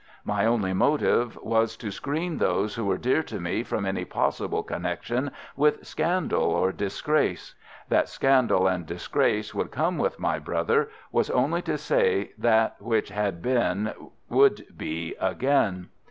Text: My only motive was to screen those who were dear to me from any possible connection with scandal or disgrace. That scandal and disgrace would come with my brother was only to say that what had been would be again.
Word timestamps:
My 0.25 0.47
only 0.47 0.73
motive 0.73 1.37
was 1.43 1.77
to 1.77 1.91
screen 1.91 2.39
those 2.39 2.73
who 2.73 2.85
were 2.85 2.97
dear 2.97 3.21
to 3.21 3.39
me 3.39 3.61
from 3.61 3.85
any 3.85 4.03
possible 4.03 4.63
connection 4.63 5.29
with 5.55 5.85
scandal 5.85 6.41
or 6.41 6.71
disgrace. 6.71 7.53
That 7.89 8.09
scandal 8.09 8.65
and 8.65 8.87
disgrace 8.87 9.53
would 9.53 9.69
come 9.69 9.99
with 9.99 10.17
my 10.19 10.39
brother 10.39 10.89
was 11.11 11.29
only 11.29 11.61
to 11.61 11.77
say 11.77 12.31
that 12.39 12.77
what 12.79 13.09
had 13.09 13.43
been 13.43 13.93
would 14.27 14.75
be 14.75 15.13
again. 15.21 15.89